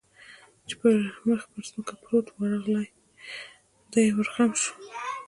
چې 0.67 0.73
پر 0.79 0.93
مخ 1.25 1.41
پر 1.51 1.63
ځمکه 1.69 1.93
پروت 2.01 2.27
و، 2.29 2.37
ورغلی، 2.39 2.87
دی 3.91 4.05
ور 4.15 4.27
خم 4.33 4.51
شو. 4.61 4.73